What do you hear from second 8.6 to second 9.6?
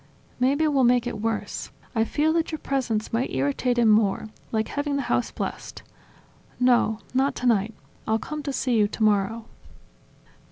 you tomorrow